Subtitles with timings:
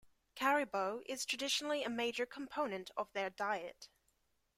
[0.33, 3.87] Caribou is traditionally a major component of their diet.